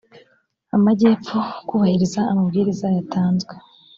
[0.75, 3.53] amajyepfo kubahiriza amabwiriza yatanzwe